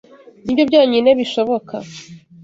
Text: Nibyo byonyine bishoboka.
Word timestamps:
Nibyo 0.43 0.63
byonyine 0.69 1.09
bishoboka. 1.19 1.75